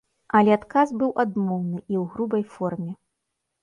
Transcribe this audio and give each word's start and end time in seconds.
Але 0.39 0.55
адказ 0.59 0.95
быў 1.03 1.13
адмоўны 1.25 1.77
і 1.91 1.95
ў 2.03 2.09
грубай 2.17 2.43
форме. 2.59 2.91